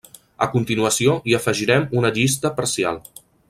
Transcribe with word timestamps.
A 0.45 0.45
continuació 0.53 1.13
hi 1.31 1.37
afegirem 1.41 1.87
una 2.01 2.13
llista 2.19 2.53
parcial. 2.61 2.99